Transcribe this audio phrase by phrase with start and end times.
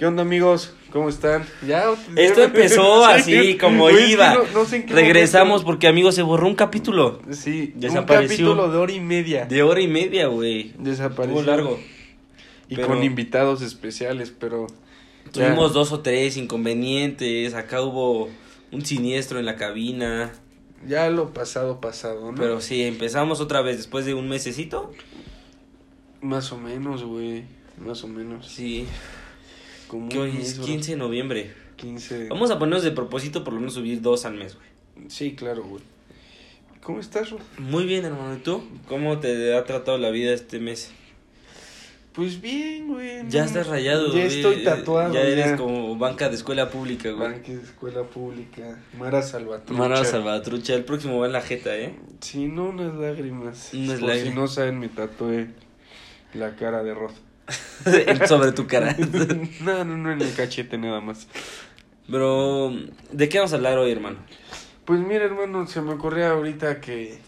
[0.00, 0.72] ¿Qué onda, amigos?
[0.92, 1.44] ¿Cómo están?
[1.66, 1.84] Ya.
[2.16, 4.32] Esto empezó así, como Güey, es que iba.
[4.32, 7.20] no- no sé en qué Regresamos momento- porque, amigos, se borró un capítulo.
[7.32, 8.46] Sí, Desapareció.
[8.46, 9.44] un capítulo de hora y media.
[9.44, 10.72] De hora y media, güey.
[10.78, 11.40] Desapareció.
[11.40, 11.78] Estuvo largo.
[12.70, 14.68] Y pero- con invitados especiales, pero.
[14.68, 17.52] ya- Tuvimos dos o tres inconvenientes.
[17.52, 18.30] Acá hubo
[18.72, 20.32] un siniestro en la cabina.
[20.88, 22.38] Ya lo pasado, pasado, ¿no?
[22.40, 24.94] Pero sí, empezamos otra vez después de un mesecito.
[26.22, 27.44] Más o menos, güey.
[27.76, 28.46] Más o menos.
[28.48, 28.86] Sí.
[29.92, 30.66] Hoy es mes, bro.
[30.66, 31.54] 15 de noviembre.
[31.76, 32.28] 15.
[32.28, 35.10] Vamos a ponernos de propósito por lo menos subir dos al mes, güey.
[35.10, 35.82] Sí, claro, güey.
[36.82, 37.38] ¿Cómo estás, Ro?
[37.58, 38.34] Muy bien, hermano.
[38.34, 38.62] ¿Y tú?
[38.88, 40.90] ¿Cómo te ha tratado la vida este mes?
[42.12, 43.28] Pues bien, güey.
[43.28, 44.26] Ya estás rayado, Ya güey.
[44.26, 45.14] estoy tatuado.
[45.14, 47.30] Ya eres como banca de escuela pública, güey.
[47.32, 48.78] Banque de escuela pública.
[48.98, 49.78] Mara Salvatrucha.
[49.78, 51.94] Mara Salvatrucha, el próximo va en la jeta, ¿eh?
[52.20, 53.70] Sí, no unas lágrimas.
[53.72, 54.28] Unas lágrimas.
[54.28, 55.48] si no saben, me tatué
[56.34, 57.12] la cara de Rod.
[58.26, 58.96] Sobre tu cara.
[59.60, 61.26] no, no, no, en el cachete nada más.
[62.08, 62.72] Bro,
[63.12, 64.18] ¿de qué vamos a hablar hoy, hermano?
[64.84, 67.18] Pues mira, hermano, se me ocurría ahorita que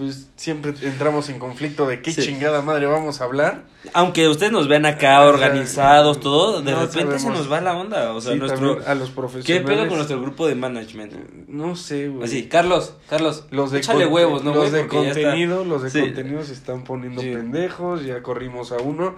[0.00, 2.22] pues siempre entramos en conflicto de qué Sí.
[2.22, 3.64] chingada madre vamos a hablar.
[3.92, 7.60] Aunque ustedes nos vean acá O sea, organizados, todo, de no repente se nos va
[7.60, 8.12] la onda.
[8.14, 8.68] O sea, Sí, nuestro.
[8.76, 9.66] también a los ¿Qué profesionales.
[9.68, 11.12] pedo con nuestro grupo de management?
[11.48, 12.24] No sé, güey.
[12.24, 16.00] Así, Carlos, Carlos, Los de échale huevos, ¿no, Los de contenido, los de Sí.
[16.00, 19.14] contenido se están poniendo pendejos, ya corrimos a uno.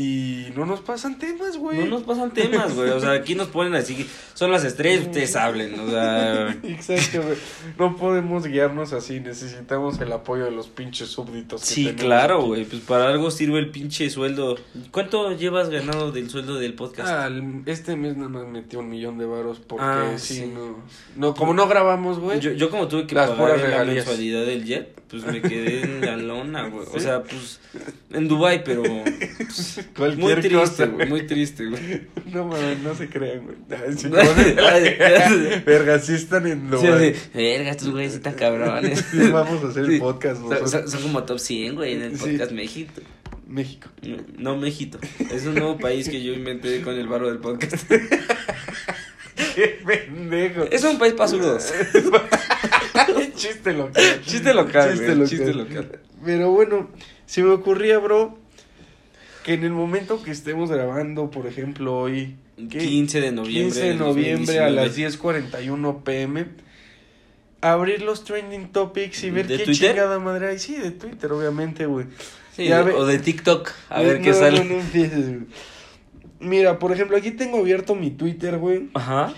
[0.00, 1.80] Y no nos pasan temas, güey.
[1.80, 2.90] No nos pasan temas, güey.
[2.90, 4.08] O sea, aquí nos ponen así.
[4.32, 5.78] Son las estrellas, ustedes hablen.
[5.80, 6.50] O sea.
[6.62, 7.36] Exacto, güey.
[7.80, 11.62] No podemos guiarnos así, necesitamos el apoyo de los pinches súbditos.
[11.62, 12.64] que Sí, claro, güey.
[12.64, 14.56] Pues para algo sirve el pinche sueldo.
[14.92, 17.08] ¿Cuánto llevas ganado del sueldo del podcast?
[17.08, 17.28] Ah,
[17.66, 20.46] este mes nada más metió un millón de varos porque Ah, sí, sí.
[20.46, 20.76] no,
[21.16, 22.38] no, como no grabamos, güey.
[22.38, 26.00] Yo, yo como tuve que Las pagar la mensualidad del jet, pues me quedé en
[26.02, 26.86] la lona, güey.
[26.94, 27.58] O sea, pues
[28.10, 30.86] en Dubai, pero pues, Cualquier muy triste, cosa.
[30.86, 32.02] güey, muy triste, güey.
[32.32, 33.56] No mames, no se crean, güey.
[33.96, 34.08] Sí,
[35.66, 37.08] Verga, sí están en Sí, Dubái.
[37.10, 39.04] así, verga, estos güeyes están cabrones.
[39.10, 39.94] Sí, vamos a hacer Sí.
[39.94, 40.70] el podcast Son, nosotros.
[40.70, 42.24] son- son como top 100, güey, en el Sí.
[42.32, 42.92] podcast México.
[43.46, 43.88] México.
[44.02, 44.98] No, no, México.
[45.32, 47.74] Es un nuevo país que yo inventé con el barro del podcast.
[49.54, 50.64] Qué pendejo.
[50.70, 51.72] Es un país para zurdos.
[53.34, 54.20] Chiste local.
[54.24, 55.28] Chiste local, Chiste güey, local.
[55.28, 55.98] chiste local.
[56.24, 56.90] Pero bueno,
[57.26, 58.38] se me ocurría, bro,
[59.48, 62.36] que en el momento que estemos grabando, por ejemplo, hoy,
[62.70, 62.76] ¿qué?
[62.78, 63.62] 15 de noviembre.
[63.64, 64.72] 15 de noviembre a 2019.
[64.72, 66.46] las 10:41 pm,
[67.62, 69.92] abrir los trending topics y ver ¿De qué Twitter?
[69.92, 70.58] chingada madre hay.
[70.58, 72.04] Sí, de Twitter, obviamente, güey.
[72.54, 73.70] Sí, Ya ve- o de TikTok.
[73.88, 74.64] A ver qué no, sale.
[74.64, 75.40] No, no empieces, güey.
[76.40, 78.90] Mira, por ejemplo, aquí tengo abierto mi Twitter, güey.
[78.94, 79.32] Ajá.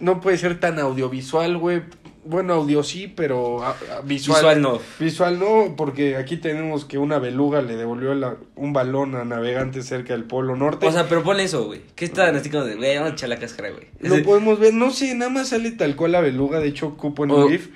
[0.00, 1.82] No puede ser tan audiovisual, güey.
[2.28, 4.38] Bueno, audio sí, pero ah, ah, visual.
[4.38, 4.80] Visual no.
[4.98, 9.82] Visual no, porque aquí tenemos que una beluga le devolvió la- un balón a navegante
[9.82, 10.86] cerca del Polo Norte.
[10.86, 11.80] O sea, pero pon eso, güey.
[11.94, 13.86] ¿Qué están así como de, güey, vamos a echar la cáscara, güey?
[14.00, 17.24] lo podemos ver, no sé, nada más sale tal cual la beluga, de hecho cupo
[17.24, 17.68] en Oh, un GIF.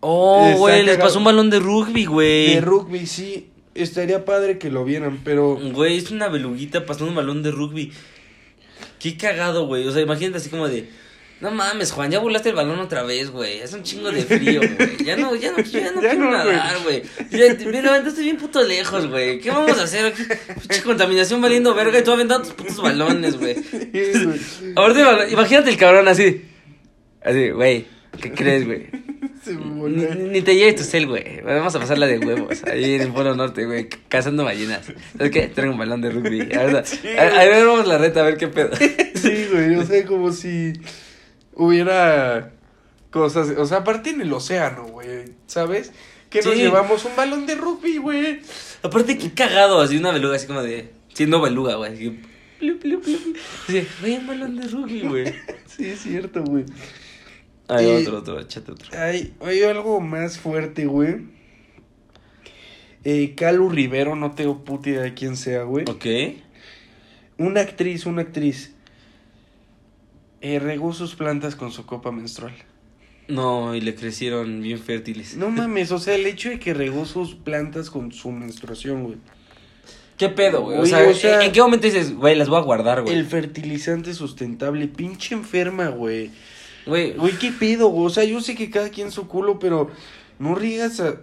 [0.00, 2.54] Oh, Está güey, les pasó un balón de rugby, güey.
[2.56, 7.16] De rugby, sí, estaría padre que lo vieran, pero Güey, es una beluguita pasando un
[7.16, 7.92] balón de rugby.
[8.98, 9.86] Qué cagado, güey.
[9.86, 10.88] O sea, imagínate así como de.
[11.40, 13.58] No mames, Juan, ya volaste el balón otra vez, güey.
[13.58, 15.04] Es un chingo de frío, güey.
[15.04, 17.02] Ya no, ya no, ya no Ya quiero no, nadar, güey.
[17.30, 19.40] Me levantaste bien puto lejos, güey.
[19.40, 20.22] ¿Qué vamos a hacer aquí?
[20.84, 23.56] Contaminación valiendo verga y tú aventando tus putos balones, güey.
[24.76, 26.44] Ahorita, imagínate el cabrón así.
[27.22, 27.86] Así, güey.
[28.20, 28.86] ¿Qué crees, güey?
[29.44, 31.42] Se me Ni, ni te lleves tu cel, güey.
[31.42, 32.62] Vamos a pasarla de huevos.
[32.64, 33.88] Ahí en el Polo Norte, güey.
[34.08, 34.86] Cazando ballenas.
[35.18, 35.48] ¿Sabes qué?
[35.48, 36.48] Traigo un balón de rugby.
[36.54, 38.70] Ahora, Sí, a, a ver, vamos la reta, a ver qué pedo.
[38.76, 40.72] Sí, güey, o sea, como si
[41.56, 42.52] hubiera
[43.10, 45.92] cosas, o sea, aparte en el océano, güey, ¿sabes?
[46.30, 46.60] Que nos Sí.
[46.62, 48.40] llevamos un balón de rugby, güey.
[48.82, 49.80] Aparte, qué cagado.
[49.80, 50.90] Así una beluga, así como de.
[51.12, 51.92] Siendo beluga, güey.
[51.92, 52.20] Así,
[52.58, 53.36] plup, plup, plup.
[53.68, 55.34] Así, güey, un balón de rugby, güey.
[55.66, 56.64] Sí, es cierto, güey.
[57.68, 58.98] Ay, Eh, otro, otro, échate otro.
[58.98, 61.16] Hay, hay algo más fuerte, güey.
[63.04, 65.84] Eh, Calu Rivero, no tengo puta idea de quién sea, güey.
[65.88, 66.06] Ok.
[67.38, 68.73] Una actriz, una actriz.
[70.46, 72.52] Eh, regó sus plantas con su copa menstrual.
[73.28, 75.36] No, y le crecieron bien fértiles.
[75.38, 79.16] No mames, o sea, el hecho de que regó sus plantas con su menstruación, güey.
[80.18, 80.78] ¿Qué pedo, güey?
[80.78, 83.16] O sea, o sea- ¿en qué momento dices, güey, las voy a guardar, güey?
[83.16, 86.30] El fertilizante sustentable, pinche enferma, güey.
[86.84, 88.06] Güey, Güey, ¿qué pido, güey?
[88.06, 89.90] O sea, yo sé que cada quien su culo, pero
[90.38, 91.16] no riegas a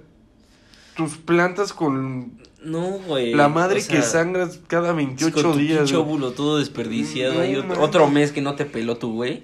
[0.96, 2.32] tus plantas con
[2.64, 3.34] no, güey.
[3.34, 5.92] la madre o sea, que sangras cada 28 con tu días.
[5.94, 7.36] óvulo todo desperdiciado.
[7.36, 9.44] No y otro, mes que no te peló tu güey.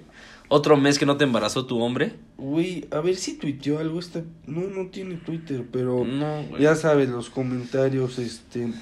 [0.50, 2.14] ¿Otro mes que no te embarazó tu hombre?
[2.38, 4.22] Güey, a ver si tuiteó algo esta...
[4.46, 6.06] No, no tiene Twitter, pero...
[6.06, 6.62] No, güey.
[6.62, 8.72] Ya sabes, los comentarios, este...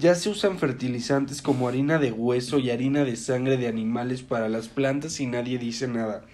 [0.00, 4.48] Ya se usan fertilizantes como harina de hueso y harina de sangre de animales para
[4.48, 6.24] las plantas y nadie dice nada.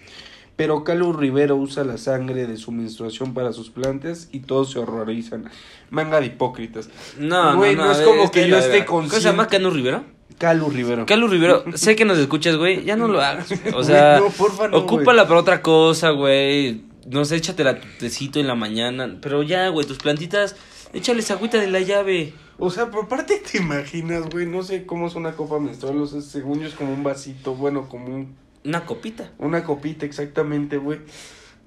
[0.55, 4.79] Pero Calu Rivero usa la sangre de su menstruación para sus plantas y todos se
[4.79, 5.49] horrorizan.
[5.89, 6.89] Manga de hipócritas.
[7.17, 9.09] No, Güey, no, no no, es como que yo esté consciente.
[9.09, 10.03] ¿Cómo se llama Canu Rivero?
[10.37, 11.05] Calu Rivero.
[11.05, 13.49] Calu Rivero, sé que nos escuchas, güey, ya no lo hagas.
[13.49, 13.73] güey.
[13.75, 16.81] O sea, no, porfa, no, ocúpala para otra cosa, güey.
[17.09, 19.17] No sé, échatela tu tecito en la mañana.
[19.21, 20.55] Pero ya, güey, tus plantitas,
[20.93, 22.33] échales agüita de la llave.
[22.59, 26.05] O sea, por parte te imaginas, güey, no sé cómo es una copa menstrual, o
[26.05, 29.31] sea, según yo es como un vasito, bueno, como un- Una copita.
[29.39, 30.99] una copita exactamente, güey.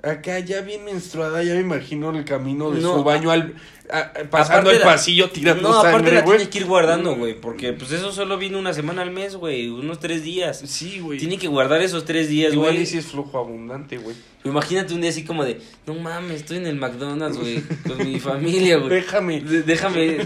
[0.02, 3.54] Acá ya bien menstruada, ya me imagino el camino de No, su baño al
[3.90, 6.36] a- pasando el la- pasillo tirando No, aparte sangre, la güey.
[6.36, 7.40] tiene que ir guardando, güey.
[7.40, 9.68] Porque pues eso solo vino una semana al mes, güey.
[9.70, 10.62] Unos tres días.
[10.66, 11.18] Sí, güey.
[11.18, 12.82] Tiene que guardar esos tres días, Igual güey.
[12.82, 14.14] y si es flujo abundante, güey.
[14.44, 18.20] Imagínate un día así como de, no mames, estoy en el McDonald's, güey, con mi
[18.20, 18.90] familia, güey.
[18.90, 19.40] Déjame.
[19.40, 20.18] De- déjame,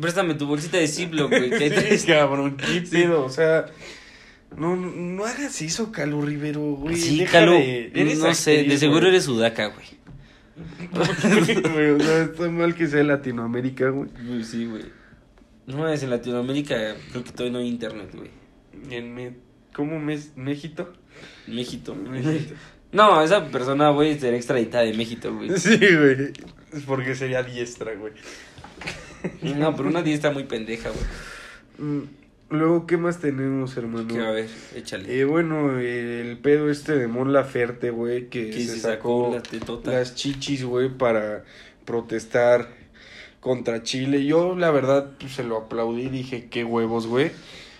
[0.00, 1.50] préstame tu bolsita de Ziploc, güey.
[1.50, 3.66] que traes- Cabrón, qué pedo, o sea,
[4.56, 6.96] no, no, hagas eso, Calu Rivero, güey.
[6.96, 9.10] Sí, Deja Calu, de- eres no sé, de seguro güey.
[9.10, 9.86] eres sudaca, güey.
[11.74, 14.08] Güey, o sea, está mal que sea Latinoamérica, güey.
[14.42, 14.84] Sí, güey.
[15.66, 18.30] No, es en Latinoamérica, creo que todavía no hay internet, güey.
[18.90, 19.34] En me...
[19.74, 20.32] ¿Cómo mes...
[20.36, 20.88] México?
[21.46, 21.94] México.
[21.94, 22.54] México.
[22.92, 25.50] No, esa persona, güey, será extraditada de México, güey.
[25.58, 26.32] Sí, güey.
[26.72, 28.12] Es porque sería diestra, güey.
[29.42, 31.04] No, pero una está muy pendeja, güey.
[31.78, 32.08] Mm,
[32.48, 34.06] Luego, ¿qué más tenemos, hermano?
[34.06, 35.18] Que a ver, échale.
[35.18, 39.42] Eh, bueno, el pedo este de Mon Laferte, güey, que Que se, sacó sacó la
[39.42, 39.90] tetota.
[39.92, 41.42] las chichis, güey, para
[41.84, 42.68] protestar
[43.40, 44.24] contra Chile.
[44.24, 47.32] Yo, la verdad, pues, se lo aplaudí, dije, qué huevos, güey.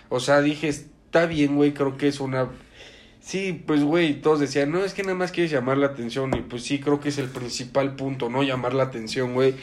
[0.09, 2.49] O sea, dije, está bien, güey, creo que es una...
[3.21, 6.33] Sí, pues, güey, todos decían, no, es que nada más quieres llamar la atención.
[6.37, 8.43] Y pues sí, creo que es el principal punto, ¿no?
[8.43, 9.55] Llamar la atención, güey,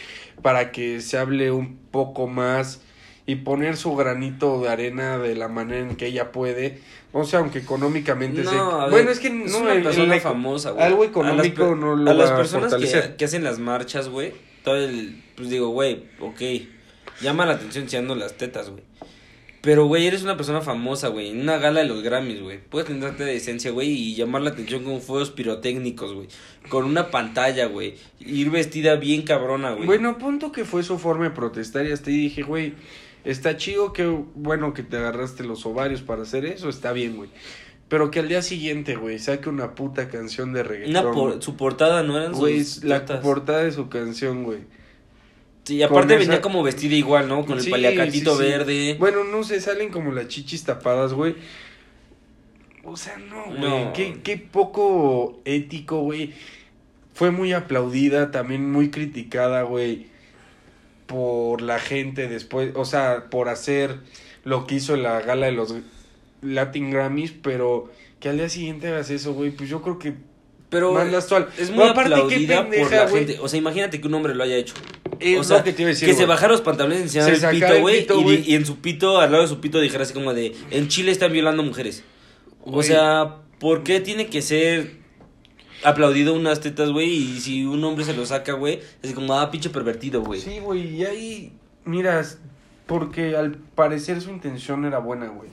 [0.43, 2.83] para que se hable un poco más
[3.27, 6.79] y poner su granito de arena de la manera en que ella puede.
[7.13, 8.57] O sea, aunque económicamente No, se...
[8.57, 10.85] ver, bueno, es que es no, una el- persona el- famosa, güey.
[10.85, 14.09] Algo A las económico no lo A las va personas que, que hacen las marchas,
[14.09, 14.33] güey,
[14.63, 15.23] todo el...
[15.37, 16.41] Pues digo, güey, ok,
[17.21, 18.83] llama la atención enseñando las tetas, güey.
[19.63, 22.59] Pero, güey, eres una persona famosa, güey, en una gala de los Grammys, güey.
[22.69, 26.29] Puedes tentarte de esencia, güey, y llamar la atención con fuegos pirotécnicos, güey.
[26.69, 27.95] Con una pantalla, güey.
[28.21, 29.87] Ir vestida bien cabrona, güey.
[29.87, 32.75] Bueno, punto que fue su forma de protestar y hasta ahí dije, güey,
[33.25, 34.05] está chido que,
[34.35, 37.31] bueno, que te agarraste los ovarios para hacer eso, está bien, güey.
[37.89, 40.91] Pero que al día siguiente, güey, saque una puta canción de reggaetón.
[41.07, 44.61] Una por- su portada no eran Güey, sus la portada de su canción, güey.
[45.65, 47.45] Sí, y aparte venía esa- como vestida igual, ¿no?
[47.47, 48.43] Con el paliacatito sí.
[48.43, 48.97] verde.
[48.99, 51.37] Bueno, no sé, salen como las chichis tapadas, güey.
[52.85, 53.61] O sea, no, güey.
[53.61, 53.93] No.
[53.95, 56.33] Qué, qué poco ético, güey.
[57.15, 60.07] Fue muy aplaudida, también muy criticada, güey.
[61.07, 63.99] Por la gente después, o sea, por hacer
[64.45, 65.75] lo que hizo la gala de los
[66.43, 67.91] Latin Grammys, pero
[68.21, 70.15] que al día siguiente hagas eso, güey, pues yo creo que
[70.71, 71.49] Pero más la actual.
[71.59, 73.27] es muy Pero aparte, aplaudida por pendeja, la güey.
[73.27, 73.41] gente.
[73.41, 74.75] O sea, imagínate que un hombre lo haya hecho.
[75.21, 77.03] Es o sea, lo que te iba a decir, que se bajara los pantalones y
[77.03, 77.61] enseñara Se el
[77.93, 78.51] pito, güey.
[78.51, 81.13] Y, en su pito, al lado de su pito, dijera así como de: En Chile
[81.13, 82.03] están violando mujeres.
[82.65, 85.04] O sea, ¿por qué tiene que ser
[85.85, 87.11] aplaudido unas tetas, güey?
[87.11, 90.41] Y si un hombre se lo saca, güey, es como, ah, pinche pervertido, güey.
[90.41, 91.53] Sí, güey, y ahí,
[91.85, 92.39] miras,
[92.87, 95.51] porque al parecer su intención era buena, güey.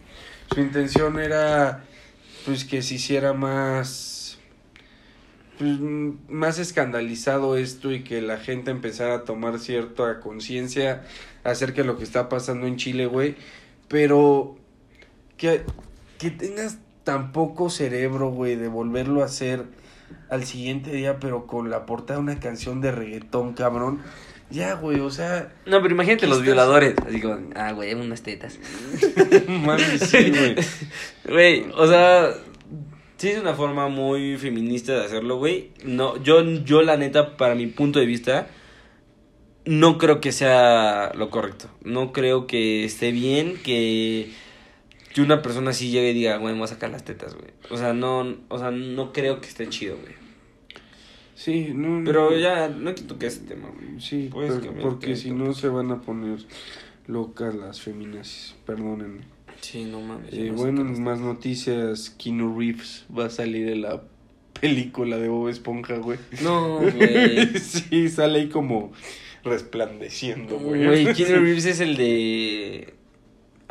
[0.54, 1.84] Su intención era,
[2.46, 4.40] pues, que se hiciera más,
[5.58, 5.80] pues,
[6.30, 11.04] más escandalizado esto y que la gente empezara a tomar cierta conciencia
[11.44, 13.36] acerca de lo que está pasando en Chile, güey.
[13.88, 14.58] Pero
[15.38, 15.64] que,
[16.18, 19.81] que tengas tan poco cerebro, güey, de volverlo a hacer
[20.30, 24.02] al siguiente día, pero con la portada de una canción de reggaetón, cabrón.
[24.50, 26.96] Ya, güey, o sea, No, pero imagínate ¿Qué los estás- violadores.
[27.08, 28.60] Así como, ah, güey, unas tetas.
[29.48, 30.56] mami, sí, güey.
[31.28, 32.34] Güey, o sea,
[33.18, 35.72] sí es una forma muy feminista de hacerlo, güey.
[35.86, 38.48] No, yo, yo la neta, para mi punto de vista,
[39.64, 41.70] no creo que sea lo correcto.
[41.84, 44.34] No creo que esté bien que,
[45.14, 47.50] que una persona así llegue y diga, güey, me voy a sacar las tetas, güey.
[47.70, 50.14] O sea, no, o sea, no creo que esté chido, güey.
[51.36, 52.38] Sí, no, Pero no.
[52.38, 54.00] ya, no que toque ese tema, güey.
[54.00, 56.40] Sí, Puedes pero- cambiar porque si no se van a poner
[57.08, 59.22] locas las feminazis, perdónenme.
[59.60, 60.34] Sí, no mames.
[60.34, 64.04] Eh, no bueno, más noticias, Keanu Reeves va a salir en la
[64.60, 66.20] película de Bob Esponja, güey.
[66.44, 67.48] No, güey.
[67.60, 68.92] sí, sale ahí como
[69.44, 70.86] resplandeciendo, güey.
[70.86, 72.94] Güey, Keanu Reeves es el de.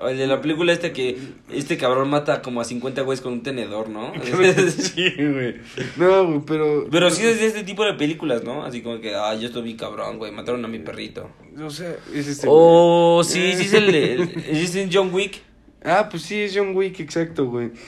[0.09, 1.19] El de la película este que
[1.51, 4.13] este cabrón mata como a 50 güeyes con un tenedor, ¿no?
[4.71, 5.57] sí, güey.
[5.97, 6.87] No, güey, pero.
[6.91, 8.65] Pero sí es de este tipo de películas, ¿no?
[8.65, 11.29] Así como que, ah, yo estoy bien cabrón, güey, mataron a mi perrito.
[11.63, 12.47] O sea, es este.
[12.49, 15.43] Oh, sí, sí es el, el, es el John Wick.
[15.85, 17.71] Ah, pues sí, es John Wick, exacto, güey.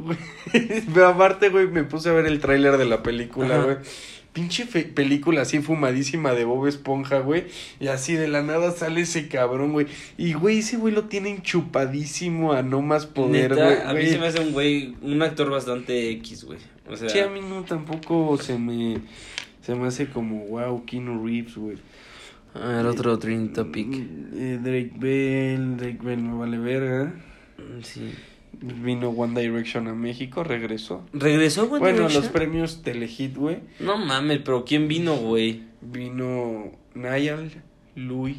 [0.00, 0.16] Güey,
[0.94, 3.64] Pero aparte, güey, me puse a ver el tráiler de la película, Ajá.
[3.64, 3.76] güey.
[4.32, 7.46] Pinche fe- película así fumadísima de Bob Esponja, güey.
[7.80, 9.86] Y así de la nada sale ese cabrón, güey.
[10.18, 13.80] Y, güey, ese güey lo tienen chupadísimo a no más poder, Neta, güey.
[13.80, 14.10] a mí güey.
[14.10, 16.58] se me hace un güey, un actor bastante X, güey.
[16.88, 18.98] O sea, Sí, a mí no tampoco se me...
[19.62, 21.76] Se me hace como, wow, Keanu Reeves, güey.
[22.54, 23.86] a ver, otro trending topic.
[24.34, 27.12] Eh, Drake Bell, Drake Bell me vale verga.
[27.82, 28.10] Sí.
[28.52, 31.06] Vino One Direction a México, regresó.
[31.12, 31.80] ¿Regresó, güey?
[31.80, 33.58] Bueno, los premios Telehit, güey.
[33.78, 35.62] No mames, pero ¿quién vino, güey?
[35.80, 37.50] Vino Niall,
[37.94, 38.36] Louis,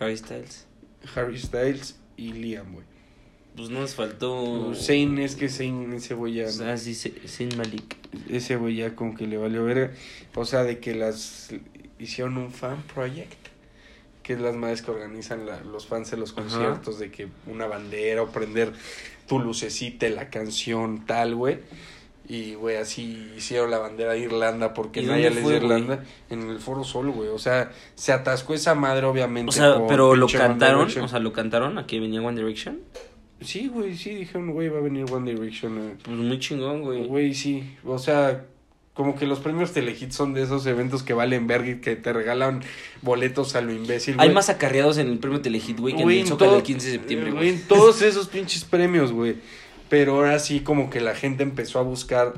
[0.00, 0.66] Harry Styles.
[1.14, 2.84] Harry Styles y Liam, güey.
[3.56, 4.72] Pues no nos faltó.
[4.74, 7.96] Zayn es que Zayn, ese güey ya, Ah, sí, Zayn Malik.
[8.30, 9.92] ese güey ya como que le valió verga.
[10.34, 11.50] O sea, de que las
[11.98, 13.41] hicieron un fan project.
[14.22, 16.42] Que es las madres que organizan la- los fans de los Ajá.
[16.42, 18.72] conciertos, de que una bandera o prender
[19.26, 21.58] tu lucecita, la canción, tal, güey.
[22.28, 25.56] Y, güey, así hicieron la bandera de Irlanda porque ¿Y nadie les de?
[25.56, 27.28] Irlanda en el Foro Sol, güey.
[27.30, 29.48] O sea, se atascó esa madre, obviamente.
[29.50, 32.78] O sea, pero lo cantaron, o sea, lo cantaron a que venía One Direction.
[33.40, 35.78] Sí, güey, sí, dijeron, güey, va a venir One Direction.
[35.78, 35.96] eh.
[36.04, 37.06] Pues muy chingón, güey.
[37.08, 37.76] Güey, sí.
[37.84, 38.44] O sea,
[38.94, 42.12] como que los premios Telehit son de esos eventos que valen verga y que te
[42.12, 42.62] regalan
[43.00, 44.34] boletos a lo imbécil, Hay güey.
[44.34, 46.92] más acarreados en el premio Telehit, güey, que Güey, en el Zócalo el 15 de
[46.92, 47.48] septiembre, güey.
[47.50, 49.36] en todos esos pinches premios, güey.
[49.88, 52.34] Pero ahora sí, como que la gente empezó a buscar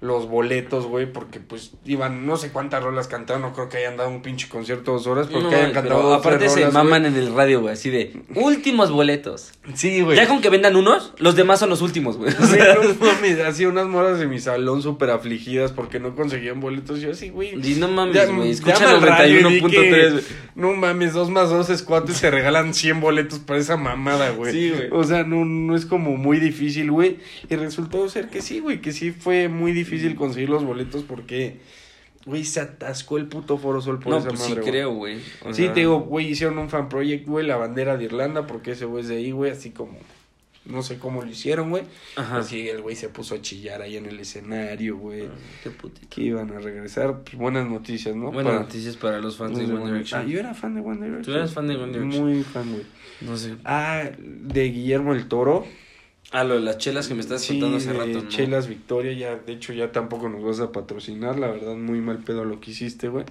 [0.00, 3.96] los boletos, güey, porque pues iban, no sé cuántas rolas cantaron, no creo que hayan
[3.96, 6.60] dado un pinche concierto dos horas, porque No, hayan pero cantado dos, aparte tres se
[6.60, 9.52] rolas, maman en el radio, güey, así de últimos boletos.
[9.72, 10.16] Sí, güey.
[10.16, 12.30] Ya con que vendan unos, los demás son los últimos, güey.
[12.30, 16.14] O Güey, sea, no mames, así unas moras de mi salón súper afligidas porque no
[16.14, 17.00] conseguían boletos.
[17.00, 17.54] Yo así, güey.
[17.54, 20.24] y no mames, güey, escucha al radio y di 91.3, que, güey.
[20.54, 24.30] No mames, dos más dos es cuatro y te regalan 100 boletos para esa mamada,
[24.30, 24.52] güey.
[24.52, 24.88] Sí, güey.
[24.92, 27.16] O sea, no, no es como muy difícil, güey.
[27.48, 29.85] Y resultó ser que sí, güey, que sí fue muy difícil
[30.16, 31.58] conseguir los boletos porque,
[32.24, 34.70] güey, se atascó el puto Foro Sol por No, esa pues sí madre, güey.
[34.72, 35.16] creo, güey.
[35.44, 38.46] O Sí, sea, te digo, güey, hicieron un fan project, güey, la bandera de Irlanda,
[38.46, 39.96] porque ese güey es de ahí, güey, así como,
[40.64, 41.84] no sé cómo lo hicieron, güey.
[42.16, 42.38] Ajá.
[42.38, 45.28] Así el güey se puso a chillar ahí en el escenario, güey.
[45.62, 46.08] Qué putito.
[46.10, 48.32] Que iban a regresar, pues, buenas noticias, ¿no?
[48.32, 50.20] Buenas Para- noticias para los fans de de One One Direction.
[50.20, 51.22] Ah, yo era fan de One Direction.
[51.22, 52.24] ¿Tú eras fan de One Direction?
[52.24, 52.82] Muy fan, güey.
[53.20, 53.54] No sé.
[53.64, 55.64] Ah, de Guillermo el Toro.
[56.32, 58.28] Ah, lo de las chelas que me estás Sí, contando hace rato, ¿no?
[58.28, 62.18] Chelas Victoria, ya, de hecho, ya tampoco nos vas a patrocinar, la verdad, muy mal
[62.18, 63.24] pedo lo que hiciste, güey.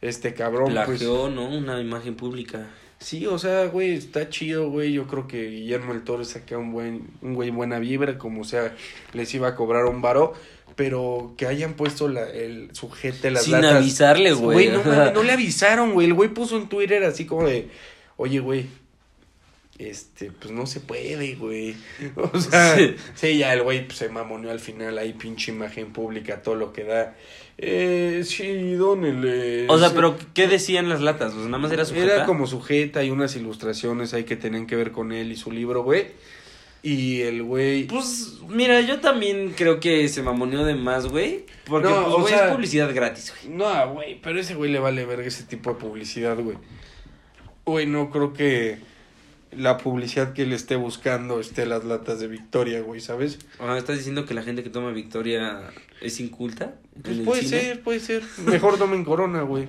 [0.00, 0.86] Este cabrón, pues.
[0.86, 1.46] Plagió, ¿no?
[1.48, 2.66] Una imagen pública.
[2.98, 4.92] Sí, o sea, güey, está chido, güey.
[4.92, 8.74] Yo creo que Guillermo el Toro saca un buen, un güey buena vibra, como sea,
[9.12, 10.32] les iba a cobrar un varo,
[10.76, 13.74] pero que hayan puesto la, el sujete las Sin latas.
[13.76, 14.70] avisarle, güey.
[14.70, 16.06] no, mames, no le avisaron, güey.
[16.06, 17.68] El güey puso en Twitter así como de,
[18.16, 18.66] oye, güey,
[19.78, 21.74] este, pues no se puede, güey.
[22.32, 23.38] O sea, sí, Sí.
[23.38, 26.84] ya el güey pues, se mamoneó al final, ahí pinche imagen pública, todo lo que
[26.84, 27.16] da.
[27.58, 29.66] Eh, sí, dónele.
[29.68, 29.94] O sea, Sí.
[29.96, 31.32] pero ¿qué decían las latas?
[31.32, 34.76] Sea, nada más era su Era como sujeta y unas ilustraciones ahí que tenían que
[34.76, 36.06] ver con él y su libro, güey.
[36.82, 37.86] Y el güey.
[37.86, 41.46] Pues, mira, yo también creo que se mamoneó de más, güey.
[41.64, 43.56] Porque, No, pues, o güey, sea- es publicidad gratis, güey.
[43.56, 46.58] No, güey, pero ese güey le vale verga ese tipo de publicidad, güey.
[47.64, 48.78] Güey, no creo que
[49.56, 53.38] la publicidad que él esté buscando esté las latas de Victoria, güey, ¿sabes?
[53.58, 55.70] Sea, ¿estás diciendo que la gente que toma Victoria
[56.00, 56.74] es inculta?
[57.02, 57.60] Pues puede cine?
[57.60, 58.22] ser, puede ser.
[58.46, 59.68] Mejor tomen corona, güey.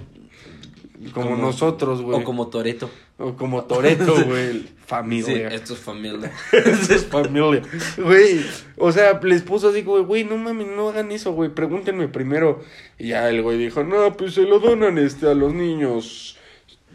[1.14, 2.20] Como, Como- nosotros, güey.
[2.20, 2.90] O como Toreto.
[3.18, 4.62] O como Toreto, güey.
[4.62, 5.48] Sí, Familia.
[5.50, 6.32] esto es familia.
[6.54, 7.62] es familia.
[7.98, 8.46] Güey,
[8.78, 12.64] o sea, les puso así, güey, güey, no mames, no hagan eso, güey, pregúntenme primero.
[13.00, 16.38] Y ya el güey dijo, no, pues se lo donan este, a los niños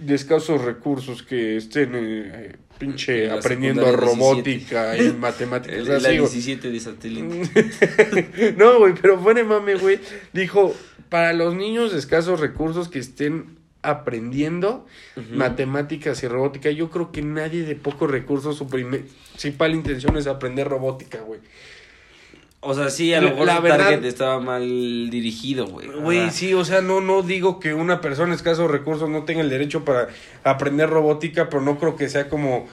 [0.01, 5.87] de escasos recursos que estén, eh, pinche, En la aprendiendo robótica y matemáticas.
[5.87, 6.19] La güey.
[6.19, 8.55] 17 de satélite.
[8.57, 10.01] no, güey, pero fuera mame, güey.
[10.33, 10.75] Dijo,
[11.09, 14.87] para los niños de escasos recursos que estén aprendiendo
[15.33, 20.69] matemáticas y robótica, yo creo que nadie de pocos recursos, su principal intención es aprender
[20.69, 21.41] robótica, güey.
[22.63, 25.89] O sea, sí, a lo mejor la su verdad- target estaba mal dirigido, güey.
[25.89, 29.41] Güey, sí, o sea, no, no digo que una persona de escasos recursos no tenga
[29.41, 30.09] el derecho para
[30.45, 32.69] aprender robótica, pero no creo que sea como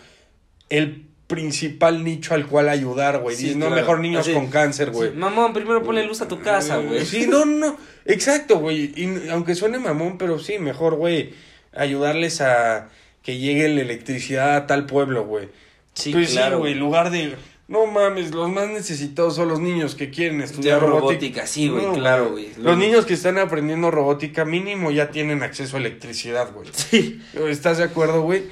[0.69, 3.35] el principal nicho al cual ayudar, güey.
[3.35, 3.75] Sí, no, claro.
[3.75, 5.11] mejor niños Así, con cáncer, güey.
[5.11, 7.05] sí, Mamón, primero ponle luz a tu casa, güey.
[7.05, 8.93] Sí, no, no, exacto, güey.
[8.95, 11.33] Y aunque suene mamón, pero sí, mejor, güey,
[11.73, 12.89] ayudarles a
[13.23, 15.49] que llegue la electricidad a tal pueblo, güey.
[15.93, 16.57] Sí, pues claro.
[16.57, 17.35] sí, güey, en lugar de,
[17.67, 20.99] no mames, los más necesitados son los niños que quieren estudiar robótica.
[21.01, 22.49] robótica, sí, güey, No, claro, güey.
[22.57, 26.69] Los niños que están aprendiendo robótica mínimo ya tienen acceso a electricidad, güey.
[26.71, 27.21] Sí.
[27.49, 28.43] ¿Estás de acuerdo, güey?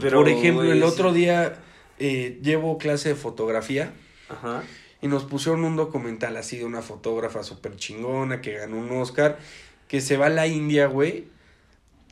[0.00, 0.84] Pero, Por ejemplo, güey, el sí.
[0.84, 1.60] otro día
[2.00, 3.92] eh, llevo clase de fotografía
[4.28, 4.64] Ajá.
[5.00, 9.38] y nos pusieron un documental así de una fotógrafa súper chingona que ganó un Oscar,
[9.86, 11.26] que se va a la India, güey,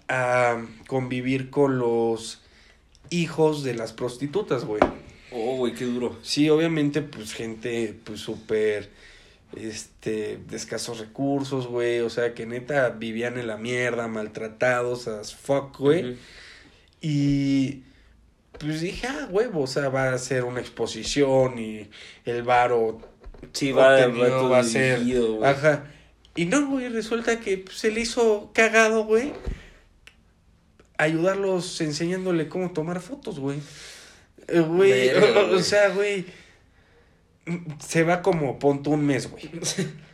[0.08, 2.42] a convivir con los
[3.10, 4.80] hijos de las prostitutas, güey.
[5.32, 6.18] Oh, güey, qué duro.
[6.22, 8.88] Sí, obviamente, pues gente, pues súper,
[9.56, 15.34] este, de escasos recursos, güey, o sea, que neta vivían en la mierda, maltratados as
[15.34, 16.16] fuck, güey.
[17.00, 17.82] Y
[18.58, 21.88] pues dije, ah, huevo, o sea, va a ser una exposición y
[22.24, 23.00] el varo
[23.52, 25.00] Sí, va, va, va a ser.
[25.00, 25.44] dirigido.
[25.44, 25.84] Ajá.
[26.34, 29.32] Y no, güey, resulta que pues, se le hizo cagado, güey.
[30.96, 33.60] Ayudarlos enseñándole cómo tomar fotos, güey.
[34.48, 35.10] Eh, Güey,
[35.54, 36.24] o, sea, güey.
[37.78, 39.50] Se va como ponto un mes, güey.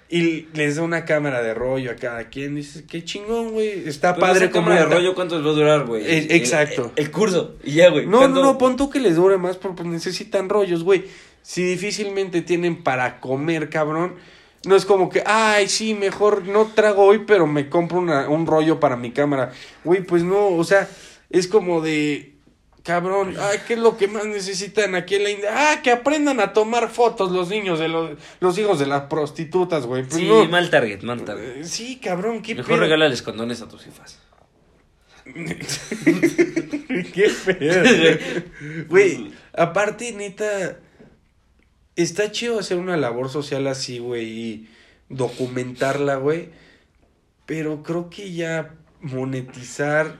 [0.08, 2.54] Y les da una cámara de rollo a cada quien.
[2.54, 3.88] Dices, qué chingón, güey.
[3.88, 6.04] Está Pero padre esa cámara de rollo, ¿cuánto les va a durar, güey?
[6.04, 6.92] Eh, exacto.
[6.94, 7.56] El, el curso.
[7.64, 8.06] Y ya, güey.
[8.06, 11.04] No, ¿Cuánto- no, no, pon tú que les dure más porque pues, necesitan rollos, güey.
[11.42, 14.14] Si difícilmente tienen para comer, cabrón.
[14.66, 18.46] No es como que, ay, sí, mejor no trago hoy, pero me compro una, un
[18.46, 19.52] rollo para mi cámara.
[19.84, 20.88] Güey, pues no, o sea,
[21.28, 22.33] es como de,
[22.84, 25.48] cabrón, ay, ¿qué es lo que más necesitan aquí en la India?
[25.72, 28.10] Ah, que aprendan a tomar fotos los niños de los,
[28.40, 30.02] los hijos de las prostitutas, güey.
[30.04, 30.44] Pues Sí, no.
[30.46, 31.56] mal target, mal target.
[31.62, 32.80] Eh, Sí, cabrón, qué Mejor pedo?
[32.82, 34.20] regálales condones a tus hijas.
[37.14, 38.18] Qué feo.
[38.88, 40.78] Güey, aparte, neta,
[41.96, 44.68] está chido hacer una labor social así, güey, y
[45.08, 46.50] documentarla, güey.
[47.46, 50.16] Pero creo que ya monetizar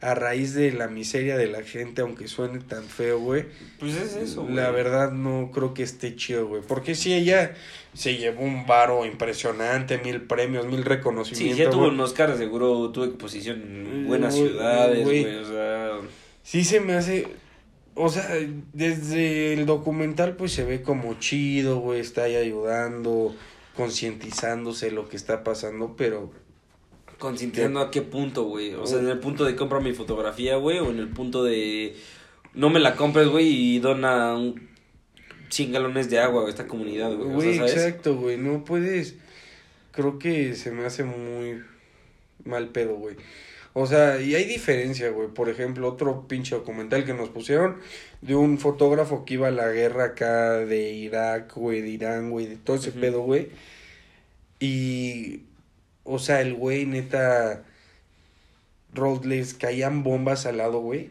[0.00, 3.46] a raíz de la miseria de la gente, aunque suene tan feo, güey.
[3.80, 4.54] Pues es eso, güey.
[4.54, 6.62] La verdad no creo que esté chido, güey.
[6.66, 7.54] Porque si ella
[7.94, 11.58] se llevó un varo impresionante, mil premios, mil Sí, reconocimientos.
[11.58, 11.94] ya tuvo güey.
[11.94, 15.22] un Oscar, seguro tuvo exposición en buenas Güey, ciudades, güey.
[15.22, 15.36] güey.
[15.36, 15.90] O sea,
[16.44, 17.26] Sí se me hace,
[17.94, 18.26] o sea,
[18.72, 23.34] desde el documental pues se ve como chido, güey, está ahí ayudando,
[23.76, 26.30] concientizándose lo que está pasando, pero
[27.18, 28.74] Concientizando a qué punto, güey.
[28.74, 31.96] O sea, en el punto de compra mi fotografía, güey, o en el punto de
[32.54, 34.68] no me la compres, güey, y dona un
[35.48, 37.36] 100 galones de agua a esta comunidad, güey.
[37.36, 39.16] O sea, exacto, güey, no puedes,
[39.92, 41.62] creo que se me hace muy
[42.44, 43.16] mal pedo, güey.
[43.74, 45.28] O sea, y hay diferencia, güey.
[45.28, 47.76] Por ejemplo, otro pinche documental que nos pusieron
[48.22, 52.46] de un fotógrafo que iba a la guerra acá de Irak, güey, de Irán, güey,
[52.46, 53.50] de todo ese pedo, güey.
[54.58, 55.42] Y,
[56.08, 57.64] o sea, el güey, neta,
[58.94, 61.10] Rod, les caían bombas al lado, güey.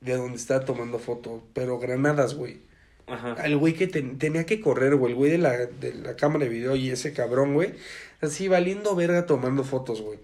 [0.00, 2.58] De donde estaba tomando fotos, pero granadas, güey.
[3.06, 3.32] Ajá.
[3.32, 5.12] Al güey que ten- tenía que correr, güey.
[5.12, 7.74] El güey de la, de la cámara de video y ese cabrón, güey.
[8.20, 10.18] Así valiendo verga tomando fotos, güey.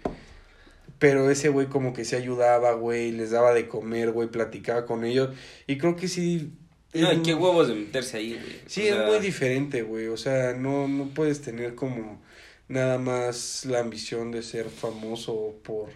[0.99, 3.11] Pero ese güey como que se ayudaba, güey.
[3.13, 4.29] Les daba de comer, güey.
[4.29, 5.35] Platicaba con ellos.
[5.67, 6.53] Y creo que sí.
[6.95, 8.61] No, es y qué huevos de meterse ahí, güey.
[8.67, 10.07] Sí, O es muy diferente, güey.
[10.07, 12.23] O sea, no, no puedes tener como
[12.69, 15.89] nada más la ambición de ser famoso por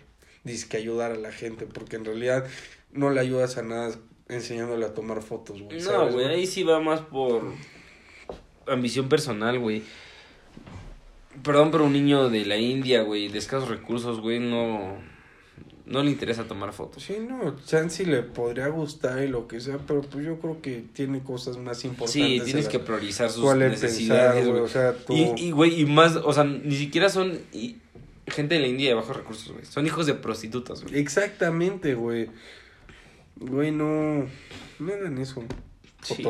[0.45, 1.67] disque ayudar a la gente.
[1.67, 2.47] Porque en realidad
[2.93, 3.95] no le ayudas a nada
[4.29, 5.79] enseñándole a tomar fotos, güey.
[5.79, 7.53] No, ¿sabes, güey, ahí sí va más por
[8.67, 9.83] ambición personal, güey.
[11.43, 14.99] Perdón, pero un niño de la India, güey, de escasos recursos, güey, no,
[15.91, 17.03] no le interesa tomar fotos.
[17.03, 20.85] Sí, no, Chansey le podría gustar y lo que sea, pero pues yo creo que
[20.93, 22.13] tiene cosas más importantes.
[22.13, 24.63] Sí, en tienes que priorizar sus necesidades, pensar, güey.
[24.63, 25.15] O sea, tú...
[25.37, 27.77] Y, güey, y más, o sea, ni siquiera son y-
[28.29, 29.65] gente de la India de bajos recursos, güey.
[29.67, 30.99] Son hijos de prostitutas, güey.
[30.99, 32.31] Exactamente, güey.
[33.37, 34.27] Güey, no...
[34.79, 35.43] No hagan eso,
[36.03, 36.23] Sí.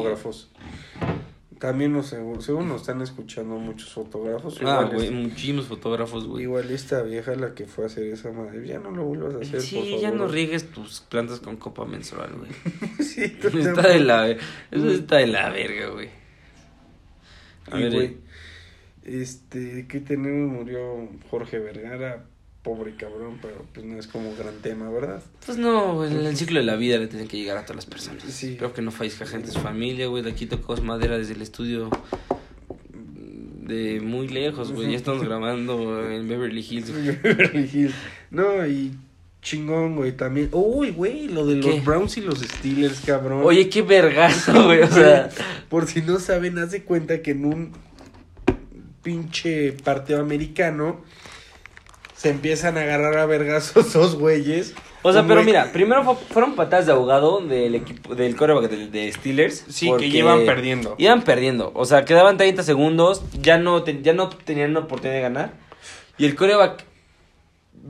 [1.60, 4.58] También, no sé, según nos están escuchando muchos fotógrafos.
[4.64, 6.44] Ah, güey, muchísimos fotógrafos, güey.
[6.44, 9.38] Igual esta vieja la que fue a hacer esa madre, ya no lo vuelvas a
[9.40, 10.00] hacer, por Sí, favor.
[10.00, 12.50] ya no riegues tus plantas con copa menstrual, güey.
[13.06, 16.08] sí, está de la, eso está de la verga, güey.
[17.70, 18.18] A Y, ver, güey, eh.
[19.04, 20.50] este, ¿qué tenemos?
[20.50, 22.24] Murió Jorge Vergara,
[22.62, 25.22] pobre cabrón, pero pues no es como gran tema, ¿verdad?
[25.44, 27.86] Pues no, güey, el ciclo de la vida le tiene que llegar a todas las
[27.86, 28.22] personas.
[28.24, 28.52] Sí.
[28.52, 30.22] Espero que no fallezca gente de su familia, güey.
[30.22, 31.90] De aquí tocamos madera desde el estudio
[32.92, 34.90] de muy lejos, güey.
[34.90, 36.92] Ya estamos grabando en Beverly Hills.
[37.22, 37.94] Beverly Hills.
[38.30, 38.92] No, y
[39.42, 40.50] chingón, güey, también.
[40.52, 41.84] Uy, güey, lo de los.
[41.84, 43.42] Browns y los Steelers, cabrón.
[43.44, 44.80] Oye, qué vergazo, güey.
[44.82, 45.30] O sea,
[45.70, 47.72] Por si no saben, haz de cuenta que en un
[49.02, 51.00] pinche partido americano
[52.20, 54.74] se empiezan a agarrar a vergazos dos güeyes.
[55.02, 58.68] O sea, pero güey- mira, primero fue- fueron patadas de ahogado del equipo, del coreback
[58.68, 59.64] de, de Steelers.
[59.70, 60.94] Sí, que porque llevan perdiendo.
[60.98, 61.72] Iban perdiendo.
[61.74, 65.52] O sea, quedaban 30 segundos, ya no, te- ya no tenían la oportunidad de ganar.
[66.18, 66.84] Y el coreback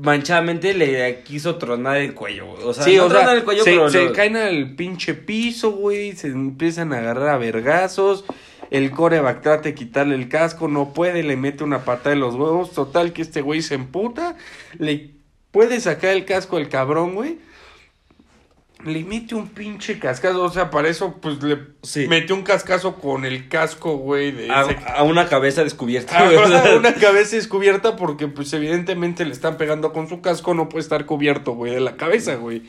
[0.00, 2.62] manchadamente le quiso tronar el cuello, güey.
[2.64, 4.76] O sea, sí, no o sea, tronar el cuello, se, pero se lo- caen al
[4.76, 8.24] pinche piso, güey, se empiezan a agarrar a vergazos.
[8.70, 12.34] El coreback trata de quitarle el casco, no puede, le mete una patada en los
[12.36, 12.72] huevos.
[12.72, 14.36] Total que este güey se emputa,
[14.78, 15.10] le
[15.50, 17.38] puede sacar el casco al cabrón, güey.
[18.84, 22.06] Le mete un pinche cascazo, o sea, para eso, pues le Sí.
[22.08, 26.16] metió un cascazo con el casco, güey, de a, ese a una cabeza descubierta.
[26.30, 30.70] O sea, una cabeza descubierta porque pues evidentemente le están pegando con su casco, no
[30.70, 32.62] puede estar cubierto, güey, de la cabeza, güey.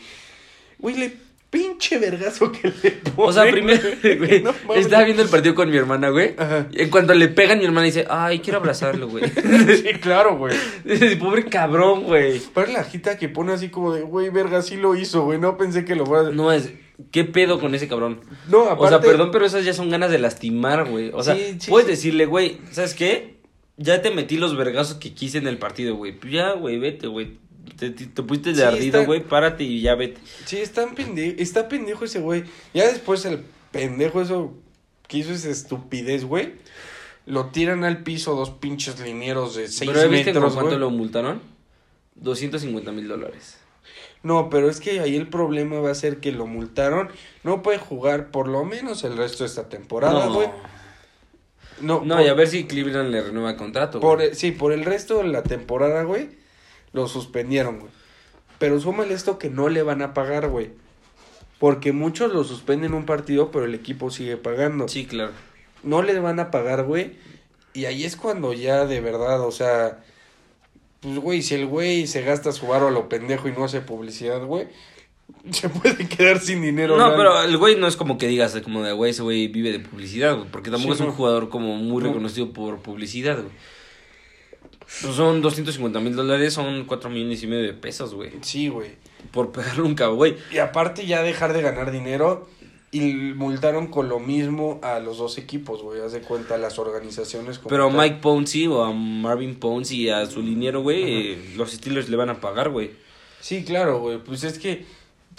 [0.79, 1.13] Güey, le
[1.51, 3.27] pinche vergazo que le pone.
[3.29, 6.33] O sea, primero, güey, No estaba viendo el partido con mi hermana, güey.
[6.37, 6.67] Ajá.
[6.73, 9.25] En cuanto le pegan, mi hermana dice, ay, quiero abrazarlo, güey.
[9.31, 10.55] Sí, claro, güey.
[11.19, 12.41] Pobre cabrón, güey.
[12.55, 15.57] Pero la agita que pone así como de, güey, verga, sí lo hizo, güey, no
[15.57, 16.31] pensé que lo fuera a...
[16.31, 16.71] No es,
[17.11, 18.21] ¿qué pedo con ese cabrón?
[18.49, 19.07] No, O sea, aparte...
[19.07, 21.11] perdón, pero esas ya son ganas de lastimar, güey.
[21.13, 21.91] O sea, Sí, sí, puedes sí.
[21.91, 23.41] decirle, güey, ¿sabes qué?
[23.77, 26.13] Ya te metí los vergazos que quise en el partido, güey.
[26.17, 27.39] Pues ya, güey, vete, güey.
[27.77, 29.23] Te, te, te pusiste de Sí, ardido, güey.
[29.23, 30.19] Párate y ya vete.
[30.45, 32.43] Sí, está pendejo, está pendejo ese güey.
[32.73, 34.53] Ya después el pendejo eso
[35.07, 36.53] que hizo esa estupidez, güey.
[37.25, 40.89] Lo tiran al piso dos pinches linieros de seis Pero ¿viste metros, con cuánto lo
[40.89, 41.41] multaron?
[42.15, 43.57] 250 mil dólares.
[44.23, 47.09] No, pero es que ahí el problema va a ser que lo multaron.
[47.43, 50.33] No puede jugar por lo menos el resto de esta temporada, No.
[50.33, 50.47] güey.
[51.81, 53.99] No, No, por- y a ver si Cleveland le renueva contrato.
[53.99, 56.29] por el- sí, por el resto de la temporada, güey,
[56.93, 57.91] lo suspendieron, güey.
[58.59, 60.71] Pero súmale esto que no le van a pagar, güey.
[61.59, 64.87] Porque muchos lo suspenden un partido, pero el equipo sigue pagando.
[64.87, 65.31] Sí, claro.
[65.83, 67.15] No le van a pagar, güey.
[67.73, 69.99] Y ahí es cuando ya de verdad, o sea,
[70.99, 73.81] pues, güey, si el güey se gasta su varo a lo pendejo y no hace
[73.81, 74.67] publicidad, güey,
[75.51, 76.97] se puede quedar sin dinero.
[76.97, 79.71] No, pero el güey no es como que digas como de güey, ese güey vive
[79.71, 80.47] de publicidad, güey.
[80.51, 81.13] Porque tampoco Sí, es un no.
[81.13, 82.09] jugador como muy No.
[82.09, 83.53] reconocido por publicidad, güey.
[85.01, 88.31] Pues son 250 mil dólares, son 4 millones y medio de pesos, güey.
[88.41, 88.91] Sí, güey.
[89.31, 90.35] Por pegarle un cabo, güey.
[90.51, 92.47] Y aparte ya dejar de ganar dinero
[92.91, 96.01] y multaron con lo mismo a los dos equipos, güey.
[96.01, 97.57] Haz de cuenta las organizaciones.
[97.57, 97.89] como Pero a.
[97.89, 102.17] Mike Pouncey o a Marvin Pouncey y a su liniero, güey, eh, los Steelers le
[102.17, 102.91] van a pagar, güey.
[103.39, 104.17] Sí, claro, güey.
[104.19, 104.85] Pues es que,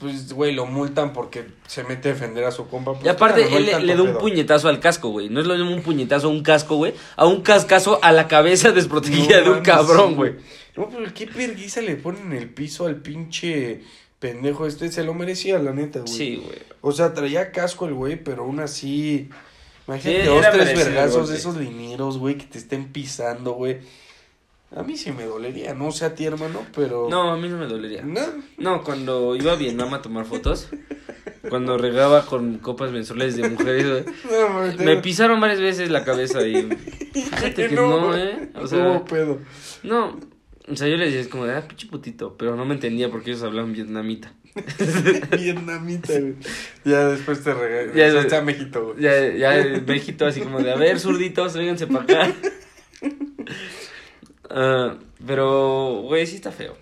[0.03, 2.93] pues, güey, lo multan porque se mete a defender a su compa.
[2.93, 5.29] pues, Y aparte, claro, no hay él le, da un puñetazo al casco, güey.
[5.29, 6.93] No es lo mismo un puñetazo a un casco, güey.
[7.15, 10.35] A un cascazo a la cabeza desprotegida No de un cabrón, sí, güey.
[10.77, 13.83] No, pero qué perguisa le ponen en el piso al pinche
[14.19, 14.91] pendejo este.
[14.91, 16.13] Se lo merecía, la neta, güey.
[16.13, 16.59] Sí, güey.
[16.81, 19.31] O sea, traía casco el güey, pero aún así.
[19.87, 23.79] Imagínate Sí, dos, tres vergazos de esos linieros, güey, que te estén pisando, güey.
[24.75, 27.09] A mí sí me dolería, no sé a ti, hermano, pero.
[27.11, 28.03] No, a mí no me dolería.
[28.03, 28.23] No.
[28.57, 30.71] No, cuando iba a Vietnam a tomar fotos,
[31.49, 34.05] cuando regaba con copas mensuales de mujeres,
[34.79, 36.69] no me pisaron varias veces la cabeza y
[37.13, 38.51] fíjate que no, eh.
[38.55, 39.41] O sea, no, pedo.
[39.83, 40.19] no,
[40.69, 43.11] o sea, yo le decía es como de, ah, pinche putito, pero no me entendía
[43.11, 44.33] porque ellos hablaban vietnamita.
[45.39, 46.35] Vietnamita, güey.
[46.85, 48.29] Ya después te regalé.
[48.29, 49.03] Ya, México, güey.
[49.03, 52.35] Ya, ya México así como de, a ver, zurditos, vénganse para acá.
[54.55, 56.77] Ah, pero, güey, sí está feo.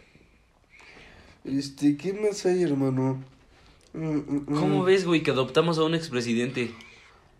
[1.44, 3.22] Este, ¿qué más hay, hermano?
[3.92, 4.54] Mm, mm, mm.
[4.54, 6.72] ¿Cómo ves, güey, que adoptamos a un expresidente?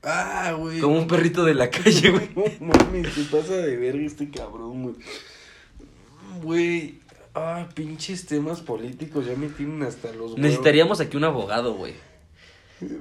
[0.03, 0.81] Ah, güey.
[0.81, 2.31] Como un perrito de la calle, güey.
[2.61, 4.95] No mames, se pasa de verga este cabrón, güey.
[6.43, 6.95] Güey,
[7.35, 10.39] ah, pinches temas políticos ya me tienen hasta los huevos.
[10.39, 11.95] Necesitaríamos aquí un abogado, güey.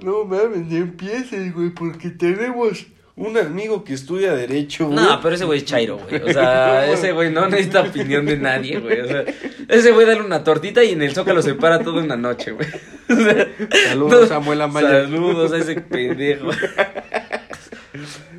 [0.03, 2.87] No mames, ni empieces, güey, porque tenemos
[3.19, 4.95] un amigo que estudia Derecho, güey.
[4.97, 6.21] No, pero ese güey es chairo, güey.
[6.21, 9.01] O sea, ese güey no necesita opinión de nadie, güey.
[9.01, 9.23] O sea,
[9.67, 12.51] ese güey dale una tortita y en el zócalo se para todo en la noche,
[12.51, 12.67] güey.
[13.09, 13.47] O sea,
[13.87, 14.87] Saludos, no- Samuel Amaya.
[15.03, 16.51] Saludos a ese pendejo.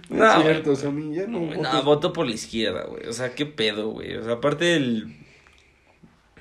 [0.08, 1.40] No, No, es cierto, Sammy, ya no.
[1.40, 3.06] No, voto por la izquierda, güey.
[3.06, 4.16] O sea, qué pedo, güey.
[4.16, 5.16] O sea, aparte del.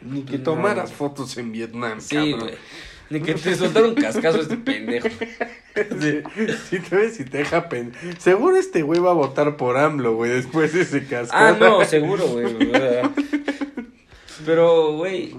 [0.02, 0.44] Ni que No.
[0.44, 2.40] tomaras fotos en Vietnam, Sí, cabrón.
[2.40, 2.54] güey.
[3.10, 5.08] Ni que te soltaron cascazo este pendejo.
[6.00, 6.22] Sí,
[6.70, 7.94] sí te ves y te deja pen...
[8.18, 11.36] Seguro este güey va a votar por AMLO, güey, después de ese casco.
[11.36, 12.46] Ah, no, seguro, güey.
[14.46, 15.36] Pero, güey.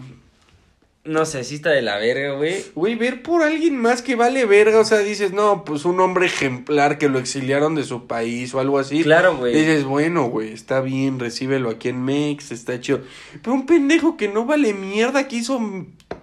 [1.10, 2.64] No sé, sí está de la verga, güey.
[2.76, 6.26] Güey, ver por alguien más que vale verga, o sea, dices, no, pues un hombre
[6.26, 9.02] ejemplar que lo exiliaron de su país o algo así.
[9.02, 9.52] Claro, güey.
[9.52, 13.00] Dices, bueno, güey, está bien, recíbelo aquí en Mex, está chido.
[13.42, 15.60] Pero un pendejo que no vale mierda que hizo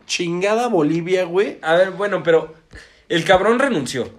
[0.06, 1.58] chingada Bolivia, güey.
[1.64, 2.54] A ver, bueno, pero
[3.10, 4.10] el cabrón renunció.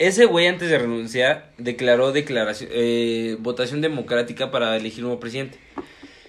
[0.00, 5.60] Ese güey antes de renunciar declaró declaración, eh, votación democrática para elegir nuevo presidente.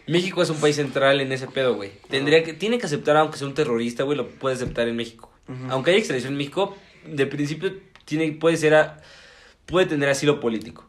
[0.07, 1.91] México es un país central en ese pedo, güey.
[2.09, 5.31] Tendría que, tiene que aceptar, aunque sea un terrorista, güey, lo puede aceptar en México.
[5.69, 7.73] Aunque haya extradición en México, de principio
[8.05, 9.01] tiene, puede ser a-
[9.65, 10.85] puede tener asilo político.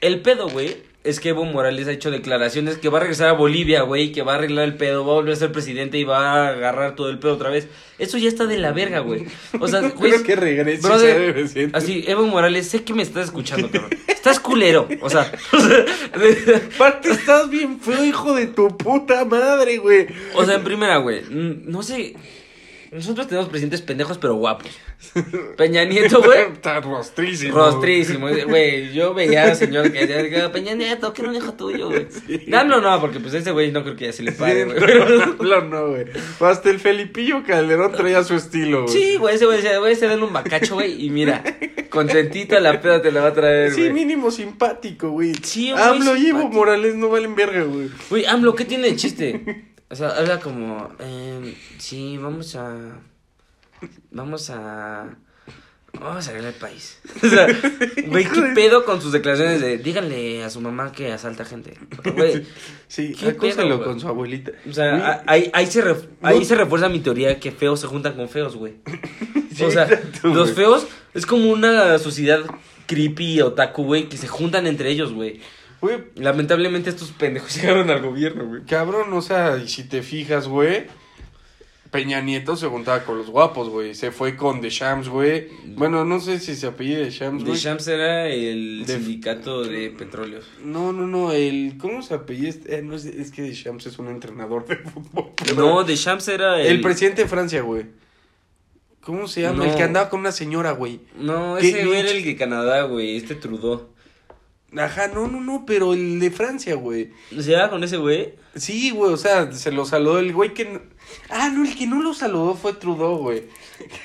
[0.00, 3.32] El pedo, güey, es que Evo Morales ha hecho declaraciones que va a regresar a
[3.32, 6.04] Bolivia, güey, que va a arreglar el pedo, va a volver a ser presidente y
[6.04, 7.66] va a agarrar todo el pedo otra vez.
[7.98, 9.26] Eso ya está de la verga, güey.
[9.58, 10.86] O sea, güey, Creo que regrese.
[10.86, 13.90] brother, así, Evo Morales, sé que me estás escuchando, cabrón.
[14.06, 15.84] Estás culero, o sea, o sea,
[16.74, 20.06] Aparte, estás bien feo, hijo de tu puta madre, güey.
[20.34, 22.14] o sea, en primera, güey, no sé,
[22.92, 24.70] nosotros tenemos presidentes pendejos pero guapos.
[25.56, 27.56] Peña Nieto, güey, Está rostrísimo.
[27.56, 28.92] Rostrísimo, güey.
[28.92, 32.06] Yo veía al señor que decía, Peña Nieto, que era un hijo tuyo, güey.
[32.46, 34.78] No, no, porque pues ese güey no creo que ya se le Sí, pare, güey.
[35.40, 36.04] no, no, güey.
[36.40, 38.92] Hasta el Felipillo Calderón traía su estilo, güey.
[38.94, 41.04] Sí, güey, ese güey decía, güey, se dale un bacacho, güey.
[41.04, 41.42] Y mira,
[41.90, 43.92] contentita la peda te la va a traer, Sí, güey.
[43.92, 45.32] mínimo simpático, güey.
[45.42, 46.48] Sí, güey AMLO y Evo.
[46.48, 47.88] Morales no valen verga, güey.
[48.10, 49.64] Güey, AMLO, ¿qué tiene de chiste?
[49.92, 52.74] O sea, habla como, eh, sí, vamos a,
[54.10, 55.06] vamos a,
[56.00, 56.98] vamos a arreglar el país.
[57.22, 57.46] O sea,
[58.06, 61.74] güey, ¿qué pedo con sus declaraciones de, díganle a su mamá que asalta gente?
[62.14, 62.46] Güey,
[62.88, 63.82] Sí, ¿Qué pedo, güey?
[63.84, 64.52] con su abuelita.
[64.66, 67.52] O sea, Güey, a- ahí, ahí, se ref- ahí No- se refuerza mi teoría que
[67.52, 68.76] feos se juntan con feos, güey.
[69.54, 70.54] Sí, o sea, exacto, los güey.
[70.54, 72.40] feos es como una sociedad
[72.86, 75.40] creepy, otaku, güey, que se juntan entre ellos, güey.
[75.82, 78.62] Güey, Lamentablemente estos pendejos llegaron al gobierno, güey.
[78.62, 80.86] cabrón, o sea, y si te fijas, güey.
[81.90, 83.94] Peña Nieto se juntaba con los guapos, güey.
[83.94, 85.48] Se fue con The Shams, güey.
[85.76, 87.60] Bueno, no sé si se apellida The Shams, De güey.
[87.60, 90.46] Shams era el De- sindicato de petróleos.
[90.64, 91.74] No, no, no, el...
[91.78, 92.54] ¿Cómo se apellida?
[92.66, 95.32] Eh, no, es, es que The Shams es un entrenador de fútbol.
[95.54, 96.68] No, de Shams era el...
[96.68, 97.84] El presidente de Francia, güey.
[99.02, 99.58] ¿Cómo se llama?
[99.58, 99.64] No.
[99.70, 101.00] El que andaba con una señora, güey.
[101.18, 103.88] No, ese güey era el de Canadá, güey, este Trudeau.
[104.76, 107.10] Ajá, no, no, no, pero el de Francia, güey.
[107.30, 108.34] ¿Se llevaba con ese güey?
[108.56, 110.64] Sí, güey, o sea, se lo saludó el güey que...
[110.64, 110.80] no-
[111.28, 113.42] Ah, no, el que no lo saludó fue Trudeau, güey.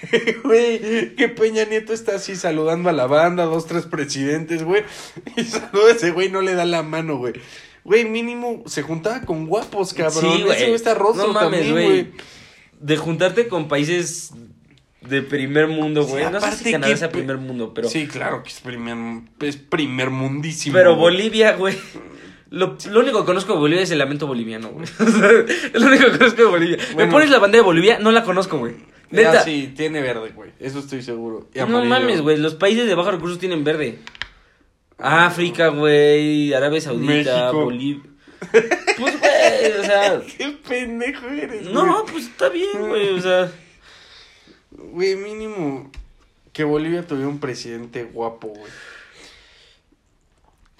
[0.43, 4.83] Güey, que Peña Nieto está así saludando a la banda, dos, tres presidentes, güey.
[5.35, 7.33] Y saluda a ese güey, no le da la mano, güey.
[7.83, 10.19] Güey, mínimo se juntaba con guapos, cabrón.
[10.37, 10.55] Sí, güey.
[10.57, 12.11] Ese güey está No mames, también, güey.
[12.79, 14.31] De juntarte con países
[15.09, 16.31] de primer mundo, Sí, güey.
[16.31, 17.87] no sé si Canadá que sea primer mundo, pero...
[17.89, 18.95] Sí, claro que es primer,
[19.41, 20.73] es primer mundísimo.
[20.73, 21.15] Pero güey.
[21.15, 21.77] Bolivia, güey.
[22.49, 24.85] Lo, lo único que conozco de Bolivia es el lamento boliviano, güey.
[25.73, 26.77] Es lo único que conozco de Bolivia.
[26.95, 28.75] Me pones la bandera de Bolivia, no la conozco, güey.
[29.09, 29.39] Neta.
[29.39, 30.51] Ah, sí, tiene verde, güey.
[30.59, 31.49] Eso estoy seguro.
[31.53, 32.37] Y no mames, güey.
[32.37, 33.99] Los países de bajos recursos tienen verde.
[34.97, 36.53] África, güey.
[36.53, 37.63] Arabia Saudita, México.
[37.65, 38.03] Bolivia.
[38.51, 40.21] Pues, güey, o sea.
[40.37, 42.11] Qué pendejo eres, No, güey.
[42.13, 43.09] pues está bien, güey.
[43.09, 43.51] O sea.
[44.91, 45.91] Güey, mínimo
[46.53, 48.71] que Bolivia tuviera un presidente guapo, güey.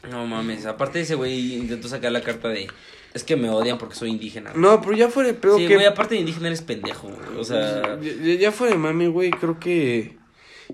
[0.10, 0.66] No mames.
[0.66, 2.68] Aparte, ese güey intentó sacar la carta de.
[3.14, 4.52] Es que me odian porque soy indígena.
[4.56, 5.76] No, pero ya fuera de pedo sí, que...
[5.76, 7.40] güey, aparte de indígena eres pendejo, güey.
[7.40, 8.00] O sea.
[8.00, 10.18] Ya, ya fuera de mami, güey, creo que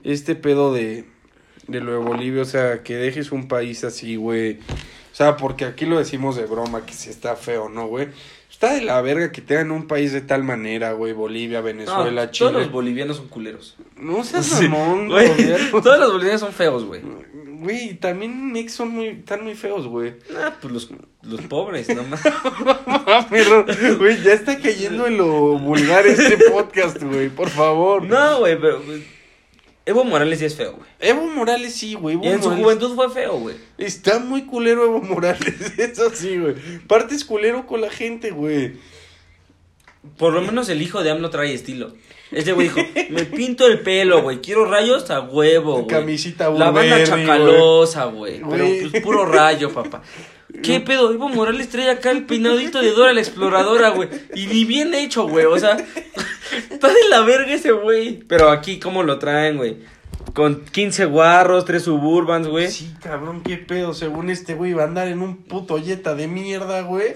[0.04, 1.06] este pedo de,
[1.67, 4.60] de lo de Bolivia, o sea, que dejes un país así, güey.
[5.12, 8.08] O sea, porque aquí lo decimos de broma, que si está feo, ¿no, güey?
[8.63, 12.32] Está de la verga que tengan un país de tal manera, güey, Bolivia, No, Venezuela,
[12.32, 12.71] todos los Chile.
[12.71, 13.76] bolivianos son culeros.
[13.97, 15.30] No seas Sí, mamón, güey,
[15.69, 17.02] todos los bolivianos son feos, güey.
[17.60, 20.13] Güey, también Mex son muy, están muy feos, güey.
[20.38, 20.89] Ah, pues los,
[21.23, 22.21] los pobres, no más.
[23.97, 28.04] Güey, ya está cayendo en lo vulgar este podcast, güey, por favor.
[28.04, 28.82] No, güey, pero.
[29.86, 30.89] Evo Morales sí es feo, güey.
[31.00, 32.15] Evo Morales sí, güey.
[32.15, 33.56] Evo Y en su juventud fue feo, güey.
[33.78, 36.56] Está muy culero Evo Morales, eso sí, güey.
[36.88, 38.74] Parte es culero con la gente, güey.
[40.17, 41.93] Por lo menos el hijo de AMLO trae estilo.
[42.32, 44.41] Este güey dijo, me pinto el pelo, güey.
[44.41, 45.88] Quiero rayos a huevo, güey.
[45.88, 48.41] Camisita La banda chacalosa, güey.
[48.50, 50.02] Pero pues puro rayo, papá.
[50.62, 51.12] ¿Qué pedo?
[51.12, 54.10] Evo Morales trae acá el peinadito de Dora la exploradora, güey.
[54.36, 55.46] Y ni bien hecho, güey.
[55.46, 55.78] O sea,
[56.72, 58.20] está de la verga ese güey.
[58.28, 59.78] Pero aquí, ¿cómo lo traen, güey?
[60.34, 62.72] Con 15 guarros, 3 suburbans, güey.
[62.72, 63.94] Sí, cabrón, qué pedo.
[63.94, 67.16] Según este güey va a andar en un puto yeta de mierda, güey.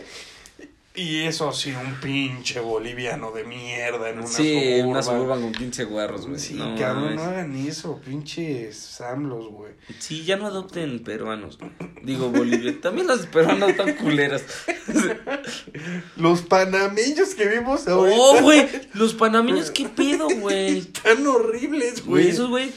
[0.99, 4.87] Y eso sí, un pinche boliviano de mierda en una Sí, suburban.
[4.89, 6.39] una suburban con 15 guarros, güey.
[6.39, 9.73] Sí, No cabrón, no hagan eso, pinches samlos, güey.
[9.99, 11.59] Sí, ya no adopten peruanos.
[12.01, 12.81] Digo, Bolivia.
[12.81, 14.43] También los peruanos están culeras.
[16.17, 18.67] Los panameños que vimos ahorita Oh, güey.
[18.93, 20.79] Los panameños, ¿qué pedo, güey?
[20.79, 22.29] están horribles, güey.
[22.29, 22.71] esos, güey.